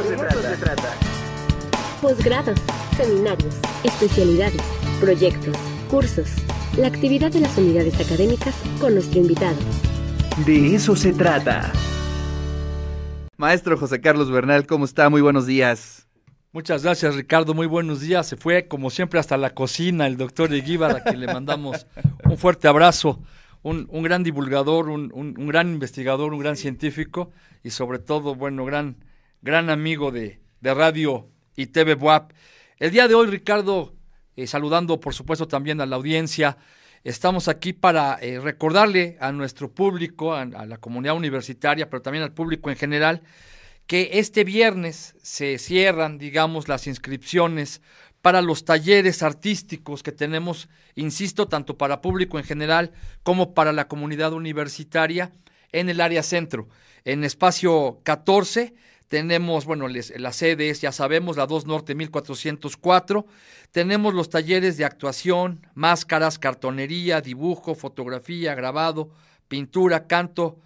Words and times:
eso, 0.00 0.08
se, 0.08 0.16
trata. 0.16 0.50
se 0.50 0.56
trata. 0.56 0.94
Posgrados, 2.02 2.58
seminarios, 2.96 3.54
especialidades, 3.84 4.62
proyectos, 5.00 5.56
cursos, 5.90 6.28
la 6.76 6.88
actividad 6.88 7.32
de 7.32 7.40
las 7.40 7.56
unidades 7.56 7.98
académicas 7.98 8.54
con 8.80 8.94
nuestro 8.94 9.20
invitado. 9.20 9.56
De 10.44 10.74
eso 10.74 10.94
se 10.96 11.12
trata. 11.12 11.72
Maestro 13.38 13.78
José 13.78 14.00
Carlos 14.00 14.30
Bernal, 14.30 14.66
¿cómo 14.66 14.84
está? 14.84 15.08
Muy 15.08 15.22
buenos 15.22 15.46
días. 15.46 16.06
Muchas 16.52 16.82
gracias, 16.82 17.14
Ricardo. 17.14 17.54
Muy 17.54 17.66
buenos 17.66 18.00
días. 18.00 18.26
Se 18.26 18.36
fue, 18.36 18.66
como 18.66 18.90
siempre, 18.90 19.20
hasta 19.20 19.36
la 19.36 19.54
cocina 19.54 20.06
el 20.06 20.16
doctor 20.16 20.52
Eguíbar, 20.52 20.96
a 20.96 21.02
quien 21.02 21.20
le 21.20 21.26
mandamos 21.26 21.86
un 22.24 22.38
fuerte 22.38 22.68
abrazo. 22.68 23.20
Un, 23.62 23.86
gran 24.02 24.22
divulgador, 24.22 24.88
un, 24.88 25.34
gran 25.34 25.72
investigador, 25.72 26.32
un 26.32 26.38
gran 26.38 26.56
científico 26.56 27.32
y 27.64 27.70
sobre 27.70 27.98
todo, 27.98 28.36
bueno, 28.36 28.64
gran, 28.64 28.96
gran 29.46 29.70
amigo 29.70 30.10
de, 30.10 30.40
radio 30.60 31.30
y 31.54 31.66
TV 31.66 31.94
WAP. 31.94 32.32
El 32.78 32.90
día 32.90 33.06
de 33.06 33.14
hoy, 33.14 33.28
Ricardo, 33.28 33.94
eh, 34.34 34.48
saludando 34.48 34.98
por 34.98 35.14
supuesto 35.14 35.46
también 35.46 35.80
a 35.80 35.86
la 35.86 35.94
audiencia, 35.94 36.58
estamos 37.04 37.46
aquí 37.46 37.72
para 37.72 38.18
eh, 38.20 38.40
recordarle 38.40 39.16
a 39.20 39.30
nuestro 39.30 39.70
público, 39.70 40.34
a, 40.34 40.44
la 40.44 40.78
comunidad 40.78 41.14
universitaria, 41.14 41.88
pero 41.88 42.02
también 42.02 42.24
al 42.24 42.32
público 42.32 42.70
en 42.70 42.76
general, 42.76 43.22
que 43.86 44.10
este 44.14 44.42
viernes 44.42 45.14
se 45.22 45.58
cierran, 45.58 46.18
digamos, 46.18 46.66
las 46.66 46.88
inscripciones 46.88 47.82
para 48.22 48.42
los 48.42 48.64
talleres 48.64 49.22
artísticos 49.22 50.02
que 50.02 50.10
tenemos, 50.10 50.68
insisto, 50.96 51.46
tanto 51.46 51.78
para 51.78 52.00
público 52.00 52.40
en 52.40 52.44
general 52.44 52.90
como 53.22 53.54
para 53.54 53.72
la 53.72 53.86
comunidad 53.86 54.32
universitaria 54.32 55.30
en 55.70 55.88
el 55.88 56.00
área 56.00 56.24
centro. 56.24 56.68
En 57.04 57.22
espacio 57.22 58.00
14 58.02 58.74
tenemos, 59.08 59.66
bueno, 59.66 59.86
la 59.88 60.32
sede 60.32 60.70
es, 60.70 60.80
ya 60.80 60.90
sabemos, 60.90 61.36
la 61.36 61.46
2 61.46 61.66
Norte 61.66 61.94
1404. 61.94 63.26
Tenemos 63.70 64.14
los 64.14 64.30
talleres 64.30 64.76
de 64.76 64.84
actuación, 64.84 65.66
máscaras, 65.74 66.38
cartonería, 66.38 67.20
dibujo, 67.20 67.74
fotografía, 67.74 68.54
grabado, 68.54 69.10
pintura, 69.48 70.08
canto, 70.08 70.58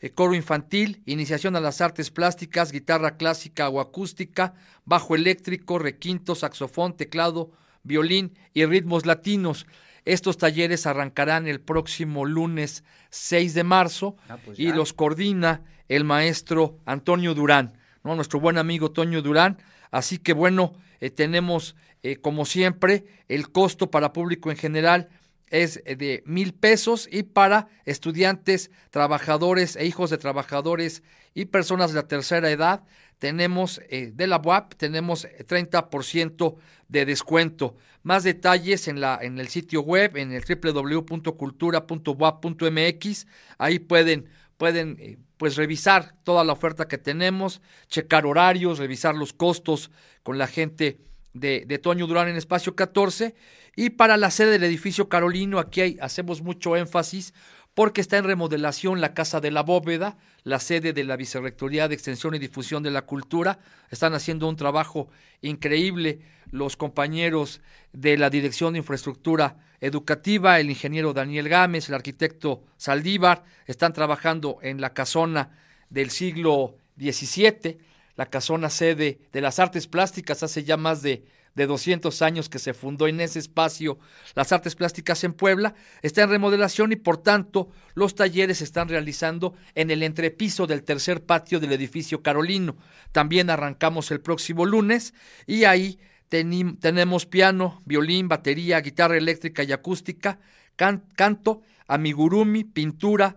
eh, 0.00 0.10
coro 0.10 0.34
infantil, 0.34 1.02
iniciación 1.06 1.56
a 1.56 1.60
las 1.60 1.80
artes 1.80 2.10
plásticas, 2.12 2.70
guitarra 2.70 3.16
clásica 3.16 3.68
o 3.68 3.80
acústica, 3.80 4.54
bajo 4.84 5.16
eléctrico, 5.16 5.80
requinto, 5.80 6.36
saxofón, 6.36 6.96
teclado, 6.96 7.50
violín 7.82 8.38
y 8.54 8.64
ritmos 8.64 9.06
latinos. 9.06 9.66
Estos 10.04 10.38
talleres 10.38 10.86
arrancarán 10.86 11.48
el 11.48 11.60
próximo 11.60 12.24
lunes 12.24 12.84
6 13.10 13.54
de 13.54 13.64
marzo 13.64 14.16
ah, 14.28 14.38
pues 14.42 14.58
y 14.58 14.72
los 14.72 14.92
coordina 14.92 15.64
el 15.88 16.04
maestro 16.04 16.78
Antonio 16.86 17.34
Durán, 17.34 17.76
¿no? 18.04 18.14
nuestro 18.14 18.40
buen 18.40 18.58
amigo 18.58 18.90
Toño 18.90 19.22
Durán. 19.22 19.58
Así 19.90 20.18
que 20.18 20.32
bueno, 20.32 20.74
eh, 21.00 21.10
tenemos 21.10 21.76
eh, 22.02 22.16
como 22.16 22.44
siempre 22.44 23.06
el 23.28 23.50
costo 23.50 23.90
para 23.90 24.12
público 24.12 24.50
en 24.50 24.56
general 24.56 25.08
es 25.50 25.82
de 25.84 26.22
mil 26.26 26.52
pesos 26.52 27.08
y 27.10 27.22
para 27.22 27.68
estudiantes, 27.86 28.70
trabajadores 28.90 29.76
e 29.76 29.86
hijos 29.86 30.10
de 30.10 30.18
trabajadores 30.18 31.02
y 31.34 31.46
personas 31.46 31.90
de 31.90 31.96
la 31.96 32.06
tercera 32.06 32.50
edad 32.50 32.84
tenemos 33.18 33.80
eh, 33.88 34.12
de 34.14 34.26
la 34.26 34.38
UAP 34.38 34.74
tenemos 34.74 35.26
30% 35.26 36.56
de 36.88 37.04
descuento. 37.04 37.76
Más 38.02 38.24
detalles 38.24 38.88
en 38.88 39.00
la 39.00 39.18
en 39.20 39.38
el 39.38 39.48
sitio 39.48 39.82
web 39.82 40.16
en 40.16 40.32
el 40.32 40.42
www.cultura.wap.mx. 40.44 43.26
Ahí 43.58 43.78
pueden 43.80 44.30
pueden 44.58 44.96
eh, 45.00 45.16
pues 45.38 45.56
revisar 45.56 46.14
toda 46.24 46.44
la 46.44 46.52
oferta 46.52 46.88
que 46.88 46.98
tenemos, 46.98 47.62
checar 47.88 48.26
horarios, 48.26 48.78
revisar 48.78 49.14
los 49.14 49.32
costos 49.32 49.90
con 50.22 50.36
la 50.36 50.46
gente 50.46 51.00
de, 51.32 51.64
de 51.66 51.78
Toño 51.78 52.06
Durán 52.06 52.28
en 52.28 52.36
espacio 52.36 52.76
14 52.76 53.34
y 53.76 53.90
para 53.90 54.16
la 54.16 54.30
sede 54.30 54.50
del 54.50 54.64
edificio 54.64 55.08
Carolino, 55.08 55.58
aquí 55.58 55.96
hacemos 56.00 56.42
mucho 56.42 56.76
énfasis 56.76 57.32
porque 57.78 58.00
está 58.00 58.16
en 58.18 58.24
remodelación 58.24 59.00
la 59.00 59.14
Casa 59.14 59.40
de 59.40 59.52
la 59.52 59.62
Bóveda, 59.62 60.16
la 60.42 60.58
sede 60.58 60.92
de 60.92 61.04
la 61.04 61.14
Vicerrectoría 61.14 61.86
de 61.86 61.94
Extensión 61.94 62.34
y 62.34 62.40
Difusión 62.40 62.82
de 62.82 62.90
la 62.90 63.02
Cultura. 63.02 63.60
Están 63.92 64.14
haciendo 64.14 64.48
un 64.48 64.56
trabajo 64.56 65.10
increíble 65.42 66.18
los 66.50 66.76
compañeros 66.76 67.60
de 67.92 68.18
la 68.18 68.30
Dirección 68.30 68.72
de 68.72 68.80
Infraestructura 68.80 69.58
Educativa, 69.80 70.58
el 70.58 70.70
ingeniero 70.70 71.12
Daniel 71.12 71.48
Gámez, 71.48 71.88
el 71.88 71.94
arquitecto 71.94 72.64
Saldívar, 72.78 73.44
están 73.66 73.92
trabajando 73.92 74.58
en 74.60 74.80
la 74.80 74.92
casona 74.92 75.56
del 75.88 76.10
siglo 76.10 76.74
XVII, 76.98 77.78
la 78.18 78.26
casona 78.26 78.68
sede 78.68 79.20
de 79.32 79.40
las 79.40 79.58
artes 79.58 79.86
plásticas 79.86 80.42
hace 80.42 80.64
ya 80.64 80.76
más 80.76 81.00
de 81.00 81.24
de 81.58 81.66
200 81.66 82.22
años 82.22 82.48
que 82.48 82.58
se 82.58 82.72
fundó 82.72 83.06
en 83.08 83.20
ese 83.20 83.38
espacio 83.38 83.98
las 84.34 84.52
artes 84.52 84.76
plásticas 84.76 85.24
en 85.24 85.34
Puebla, 85.34 85.74
está 86.02 86.22
en 86.22 86.30
remodelación 86.30 86.92
y 86.92 86.96
por 86.96 87.18
tanto 87.18 87.68
los 87.94 88.14
talleres 88.14 88.58
se 88.58 88.64
están 88.64 88.88
realizando 88.88 89.54
en 89.74 89.90
el 89.90 90.02
entrepiso 90.02 90.66
del 90.66 90.84
tercer 90.84 91.24
patio 91.24 91.58
del 91.58 91.72
edificio 91.72 92.22
Carolino. 92.22 92.76
También 93.12 93.50
arrancamos 93.50 94.10
el 94.10 94.20
próximo 94.20 94.64
lunes 94.64 95.12
y 95.46 95.64
ahí 95.64 95.98
tenemos 96.28 97.26
piano, 97.26 97.82
violín, 97.84 98.28
batería, 98.28 98.80
guitarra 98.80 99.16
eléctrica 99.16 99.64
y 99.64 99.72
acústica, 99.72 100.38
canto, 100.76 101.62
amigurumi, 101.88 102.64
pintura, 102.64 103.36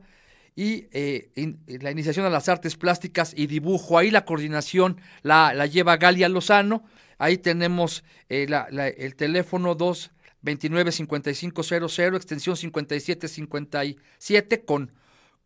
y 0.55 0.87
eh, 0.91 1.31
la 1.81 1.91
iniciación 1.91 2.25
a 2.25 2.29
las 2.29 2.49
artes 2.49 2.75
plásticas 2.75 3.33
y 3.35 3.47
dibujo. 3.47 3.97
Ahí 3.97 4.11
la 4.11 4.25
coordinación 4.25 4.99
la, 5.21 5.53
la 5.53 5.65
lleva 5.65 5.97
Galia 5.97 6.29
Lozano 6.29 6.83
Ahí 7.21 7.37
tenemos 7.37 8.03
eh, 8.29 8.47
el 8.97 9.15
teléfono 9.15 9.77
229-5500, 9.77 12.15
extensión 12.15 12.57
5757, 12.57 14.65
con, 14.65 14.91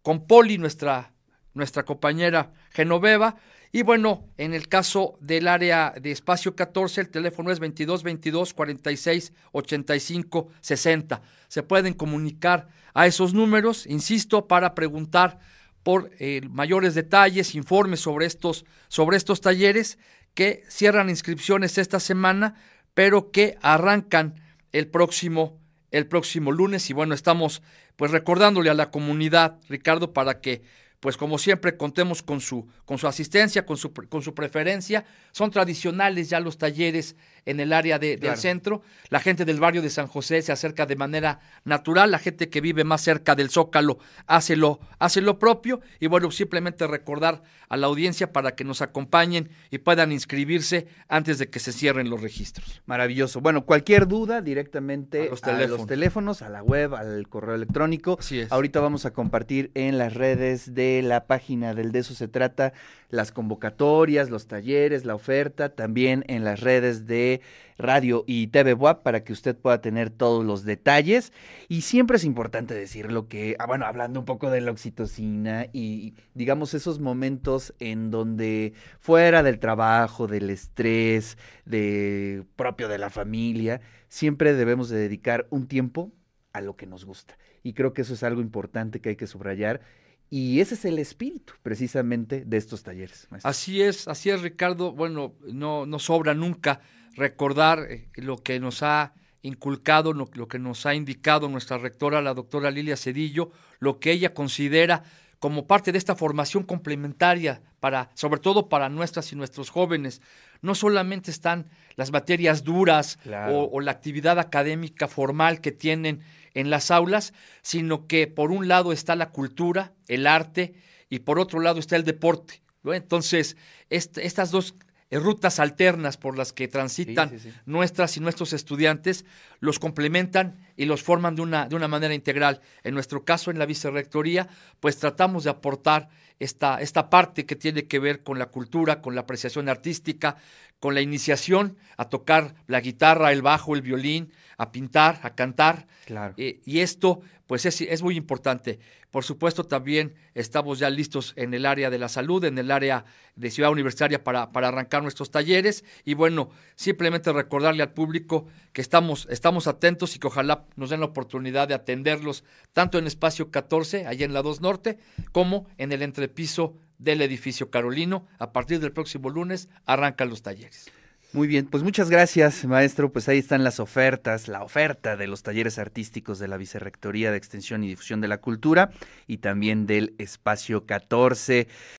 con 0.01 0.25
Poli, 0.25 0.57
nuestra, 0.57 1.11
nuestra 1.53 1.83
compañera 1.83 2.53
Genoveva. 2.71 3.35
Y 3.75 3.81
bueno, 3.83 4.29
en 4.37 4.53
el 4.53 4.69
caso 4.69 5.17
del 5.19 5.49
área 5.49 5.93
de 6.01 6.11
espacio 6.11 6.55
14, 6.55 7.01
el 7.01 7.09
teléfono 7.09 7.51
es 7.51 7.59
2222 7.59 8.53
46 8.53 9.33
85 9.51 10.47
60. 10.61 11.21
Se 11.49 11.61
pueden 11.61 11.93
comunicar 11.93 12.69
a 12.93 13.05
esos 13.05 13.33
números, 13.33 13.85
insisto, 13.85 14.47
para 14.47 14.75
preguntar 14.75 15.39
por 15.83 16.09
eh, 16.19 16.39
mayores 16.49 16.95
detalles, 16.95 17.53
informes 17.53 17.99
sobre 17.99 18.27
estos, 18.27 18.63
sobre 18.87 19.17
estos 19.17 19.41
talleres 19.41 19.99
que 20.33 20.63
cierran 20.69 21.09
inscripciones 21.09 21.77
esta 21.77 21.99
semana, 21.99 22.55
pero 22.93 23.29
que 23.29 23.57
arrancan 23.61 24.35
el 24.71 24.87
próximo, 24.87 25.59
el 25.91 26.07
próximo 26.07 26.53
lunes. 26.53 26.89
Y 26.89 26.93
bueno, 26.93 27.13
estamos 27.13 27.61
pues 27.97 28.11
recordándole 28.11 28.69
a 28.69 28.73
la 28.73 28.89
comunidad, 28.89 29.59
Ricardo, 29.67 30.13
para 30.13 30.39
que 30.39 30.63
pues 31.05 31.17
como 31.17 31.37
siempre 31.37 31.77
contemos 31.77 32.23
con 32.23 32.41
su, 32.41 32.67
con 32.83 32.97
su 32.97 33.05
asistencia, 33.05 33.63
con 33.63 33.77
su, 33.77 33.93
con 33.93 34.23
su 34.23 34.33
preferencia. 34.33 35.05
Son 35.33 35.51
tradicionales 35.51 36.31
ya 36.31 36.39
los 36.39 36.57
talleres 36.57 37.15
en 37.45 37.59
el 37.59 37.73
área 37.73 37.99
de, 37.99 38.17
del 38.17 38.35
centro. 38.37 38.81
La 39.09 39.19
gente 39.19 39.45
del 39.45 39.59
barrio 39.59 39.83
de 39.83 39.91
San 39.91 40.07
José 40.07 40.41
se 40.41 40.51
acerca 40.51 40.87
de 40.87 40.95
manera 40.95 41.41
natural, 41.63 42.09
la 42.09 42.17
gente 42.17 42.49
que 42.49 42.59
vive 42.59 42.83
más 42.83 43.01
cerca 43.01 43.35
del 43.35 43.51
Zócalo 43.51 43.99
hace 44.25 44.55
lo, 44.55 44.79
hace 44.97 45.21
lo 45.21 45.37
propio 45.37 45.79
y 45.99 46.07
bueno, 46.07 46.31
simplemente 46.31 46.87
recordar 46.87 47.43
a 47.69 47.77
la 47.77 47.85
audiencia 47.85 48.33
para 48.33 48.55
que 48.55 48.63
nos 48.63 48.81
acompañen 48.81 49.49
y 49.69 49.77
puedan 49.77 50.11
inscribirse 50.11 50.87
antes 51.07 51.37
de 51.37 51.51
que 51.51 51.59
se 51.59 51.71
cierren 51.71 52.09
los 52.09 52.19
registros. 52.19 52.81
Maravilloso. 52.87 53.41
Bueno, 53.41 53.65
cualquier 53.67 54.07
duda 54.07 54.41
directamente 54.41 55.29
a 55.29 55.67
los 55.67 55.85
teléfonos, 55.85 56.41
a, 56.41 56.49
la 56.49 56.63
web, 56.63 56.95
al 56.95 57.27
correo 57.27 57.53
electrónico. 57.53 58.17
Ahorita 58.49 58.79
vamos 58.79 59.05
a 59.05 59.13
compartir 59.13 59.69
en 59.75 59.99
las 59.99 60.15
redes 60.15 60.73
de 60.73 60.94
la 61.01 61.27
página 61.27 61.73
del 61.73 61.91
De 61.91 62.03
se 62.03 62.27
trata 62.27 62.73
las 63.09 63.31
convocatorias, 63.31 64.29
los 64.29 64.47
talleres, 64.47 65.05
la 65.05 65.15
oferta, 65.15 65.69
también 65.69 66.23
en 66.27 66.43
las 66.43 66.59
redes 66.59 67.07
de 67.07 67.41
radio 67.77 68.23
y 68.27 68.47
TV 68.47 68.73
WAP 68.73 69.03
para 69.03 69.23
que 69.23 69.33
usted 69.33 69.55
pueda 69.55 69.81
tener 69.81 70.09
todos 70.09 70.45
los 70.45 70.63
detalles. 70.63 71.33
Y 71.67 71.81
siempre 71.81 72.17
es 72.17 72.23
importante 72.23 72.73
decirlo 72.73 73.27
que, 73.27 73.55
ah, 73.59 73.65
bueno, 73.65 73.85
hablando 73.85 74.19
un 74.19 74.25
poco 74.25 74.49
de 74.49 74.61
la 74.61 74.71
oxitocina 74.71 75.67
y 75.73 76.15
digamos 76.33 76.73
esos 76.73 76.99
momentos 76.99 77.73
en 77.79 78.11
donde 78.11 78.73
fuera 78.99 79.43
del 79.43 79.59
trabajo, 79.59 80.27
del 80.27 80.49
estrés, 80.49 81.37
de 81.65 82.43
propio 82.55 82.87
de 82.87 82.97
la 82.97 83.09
familia, 83.09 83.81
siempre 84.09 84.53
debemos 84.53 84.89
de 84.89 84.97
dedicar 84.97 85.47
un 85.49 85.67
tiempo 85.67 86.11
a 86.53 86.61
lo 86.61 86.75
que 86.75 86.85
nos 86.85 87.05
gusta. 87.05 87.37
Y 87.63 87.73
creo 87.73 87.93
que 87.93 88.03
eso 88.03 88.13
es 88.13 88.23
algo 88.23 88.41
importante 88.41 89.01
que 89.01 89.09
hay 89.09 89.15
que 89.15 89.27
subrayar 89.27 89.81
y 90.29 90.59
ese 90.59 90.75
es 90.75 90.85
el 90.85 90.99
espíritu 90.99 91.53
precisamente 91.61 92.43
de 92.45 92.57
estos 92.57 92.83
talleres. 92.83 93.27
Así 93.43 93.81
es, 93.81 94.07
así 94.07 94.29
es 94.29 94.41
Ricardo. 94.41 94.91
Bueno, 94.91 95.35
no, 95.45 95.85
no 95.85 95.99
sobra 95.99 96.33
nunca 96.33 96.81
recordar 97.15 97.87
eh, 97.89 98.09
lo 98.15 98.37
que 98.37 98.59
nos 98.59 98.83
ha 98.83 99.13
inculcado, 99.41 100.13
lo, 100.13 100.27
que 100.47 100.59
nos 100.59 100.85
ha 100.85 100.95
indicado 100.95 101.47
nuestra 101.47 101.77
rectora, 101.77 102.21
la 102.21 102.33
doctora 102.33 102.71
Lilia 102.71 102.97
Cedillo, 102.97 103.51
lo 103.79 103.99
que 103.99 104.11
ella 104.11 104.33
considera 104.33 105.03
como 105.39 105.67
parte 105.67 105.91
de 105.91 105.99
esta 105.99 106.15
formación 106.15 106.63
complementaria 106.63 107.61
para, 107.79 108.09
sobre 108.15 108.39
todo 108.39 108.67
para 108.67 108.89
nuestras 108.89 109.31
y 109.31 109.35
nuestros 109.35 109.69
jóvenes. 109.69 110.21
No 110.61 110.73
solamente 110.73 111.29
están 111.29 111.69
las 111.95 112.11
materias 112.11 112.63
duras 112.63 113.19
o, 113.51 113.79
la 113.81 113.91
actividad 113.91 114.39
académica 114.39 115.07
formal 115.07 115.61
que 115.61 115.71
tienen 115.71 116.21
en 116.55 116.71
las 116.71 116.89
aulas, 116.89 117.33
sino 117.61 118.07
que 118.07 118.25
por 118.25 118.51
un 118.51 118.67
lado 118.67 118.91
está 118.91 119.15
la 119.15 119.29
cultura, 119.29 119.93
el 120.07 120.25
arte, 120.25 120.73
y 121.09 121.19
por 121.19 121.37
otro 121.37 121.59
lado 121.59 121.79
está 121.79 121.95
el 121.95 122.03
deporte. 122.03 122.61
Entonces, 122.83 123.57
estas 123.89 124.51
dos 124.51 124.75
eh, 125.11 125.19
rutas 125.19 125.59
alternas 125.59 126.17
por 126.17 126.37
las 126.37 126.51
que 126.51 126.67
transitan 126.67 127.31
nuestras 127.65 128.17
y 128.17 128.19
nuestros 128.19 128.53
estudiantes 128.53 129.25
los 129.59 129.77
complementan 129.79 130.57
y 130.75 130.85
los 130.85 131.03
forman 131.03 131.35
de 131.35 131.41
una, 131.41 131.67
de 131.67 131.75
una 131.75 131.87
manera 131.87 132.13
integral. 132.13 132.61
En 132.83 132.95
nuestro 132.95 133.23
caso, 133.23 133.51
en 133.51 133.59
la 133.59 133.65
vicerrectoría, 133.65 134.47
pues 134.79 134.97
tratamos 134.97 135.43
de 135.43 135.51
aportar 135.51 136.09
esta, 136.39 136.81
esta 136.81 137.09
parte 137.09 137.45
que 137.45 137.55
tiene 137.55 137.87
que 137.87 137.99
ver 137.99 138.23
con 138.23 138.39
la 138.39 138.47
cultura, 138.47 139.01
con 139.01 139.15
la 139.15 139.21
apreciación 139.21 139.69
artística, 139.69 140.37
con 140.79 140.93
la 140.93 141.01
iniciación 141.01 141.77
a 141.97 142.09
tocar 142.09 142.55
la 142.67 142.81
guitarra, 142.81 143.31
el 143.31 143.41
bajo, 143.41 143.75
el 143.75 143.81
violín, 143.81 144.31
a 144.57 144.71
pintar, 144.71 145.19
a 145.23 145.35
cantar. 145.35 145.87
Claro. 146.05 146.33
Eh, 146.37 146.61
y 146.65 146.79
esto, 146.79 147.21
pues 147.47 147.65
es, 147.65 147.81
es, 147.81 148.01
muy 148.01 148.15
importante. 148.15 148.79
Por 149.09 149.23
supuesto, 149.23 149.63
también 149.63 150.13
estamos 150.33 150.79
ya 150.79 150.89
listos 150.89 151.33
en 151.37 151.53
el 151.53 151.65
área 151.65 151.89
de 151.89 151.97
la 151.97 152.09
salud, 152.09 152.43
en 152.43 152.57
el 152.57 152.69
área 152.69 153.05
de 153.35 153.49
Ciudad 153.49 153.71
Universitaria 153.71 154.23
para, 154.23 154.51
para 154.51 154.67
arrancar 154.67 155.01
nuestros 155.01 155.31
talleres. 155.31 155.83
Y 156.03 156.13
bueno, 156.13 156.49
simplemente 156.75 157.31
recordarle 157.31 157.83
al 157.83 157.93
público 157.93 158.47
que 158.73 158.81
estamos, 158.81 159.27
estamos 159.29 159.67
atentos 159.67 160.15
y 160.15 160.19
que 160.19 160.27
ojalá 160.27 160.65
nos 160.75 160.89
den 160.89 160.99
la 160.99 161.05
oportunidad 161.07 161.67
de 161.67 161.73
atenderlos 161.73 162.43
tanto 162.73 162.97
en 162.97 163.07
Espacio 163.07 163.51
14, 163.51 164.05
allá 164.05 164.25
en 164.25 164.33
la 164.33 164.41
2 164.41 164.61
Norte, 164.61 164.99
como 165.31 165.67
en 165.77 165.91
el 165.91 166.01
entrepiso 166.25 166.73
del 166.97 167.21
edificio 167.21 167.69
Carolino. 167.69 168.25
A 168.39 168.51
partir 168.51 168.79
del 168.79 168.91
próximo 168.91 169.29
lunes 169.29 169.69
arrancan 169.85 170.29
los 170.29 170.41
talleres. 170.41 170.91
Muy 171.33 171.47
bien, 171.47 171.65
pues 171.65 171.83
muchas 171.83 172.09
gracias, 172.09 172.63
maestro. 172.65 173.11
Pues 173.11 173.27
ahí 173.27 173.37
están 173.37 173.63
las 173.63 173.79
ofertas, 173.79 174.47
la 174.47 174.63
oferta 174.63 175.17
de 175.17 175.27
los 175.27 175.43
talleres 175.43 175.77
artísticos 175.77 176.39
de 176.39 176.47
la 176.47 176.55
Vicerrectoría 176.55 177.29
de 177.29 177.37
Extensión 177.37 177.83
y 177.83 177.89
Difusión 177.89 178.21
de 178.21 178.29
la 178.29 178.37
Cultura 178.37 178.91
y 179.27 179.39
también 179.39 179.85
del 179.85 180.15
Espacio 180.17 180.85
14. 180.85 181.67